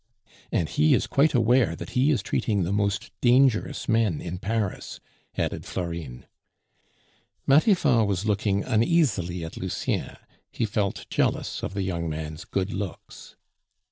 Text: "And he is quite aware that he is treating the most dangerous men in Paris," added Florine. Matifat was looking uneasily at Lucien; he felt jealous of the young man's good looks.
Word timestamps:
"And 0.51 0.67
he 0.67 0.95
is 0.95 1.05
quite 1.05 1.35
aware 1.35 1.75
that 1.75 1.91
he 1.91 2.09
is 2.09 2.23
treating 2.23 2.63
the 2.63 2.73
most 2.73 3.11
dangerous 3.21 3.87
men 3.87 4.19
in 4.19 4.39
Paris," 4.39 4.99
added 5.37 5.63
Florine. 5.63 6.25
Matifat 7.45 8.07
was 8.07 8.25
looking 8.25 8.63
uneasily 8.63 9.45
at 9.45 9.57
Lucien; 9.57 10.17
he 10.51 10.65
felt 10.65 11.05
jealous 11.11 11.61
of 11.61 11.75
the 11.75 11.83
young 11.83 12.09
man's 12.09 12.45
good 12.45 12.73
looks. 12.73 13.35